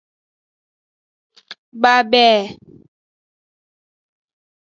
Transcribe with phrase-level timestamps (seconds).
[1.81, 2.25] Babe.